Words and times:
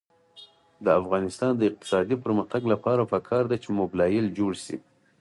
د 0.85 0.87
افغانستان 1.01 1.51
د 1.57 1.61
اقتصادي 1.69 2.15
پرمختګ 2.25 2.61
لپاره 2.73 3.09
پکار 3.13 3.43
ده 3.51 3.55
چې 3.63 3.69
موبلایل 3.79 4.25
جوړ 4.39 4.51
شي. 4.65 4.77